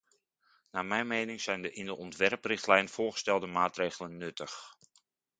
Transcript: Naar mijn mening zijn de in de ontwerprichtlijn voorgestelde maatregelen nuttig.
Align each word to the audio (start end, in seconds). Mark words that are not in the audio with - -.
Naar 0.71 0.85
mijn 0.85 1.07
mening 1.07 1.41
zijn 1.41 1.61
de 1.61 1.71
in 1.71 1.85
de 1.85 1.95
ontwerprichtlijn 1.95 2.89
voorgestelde 2.89 3.47
maatregelen 3.47 4.17
nuttig. 4.17 4.75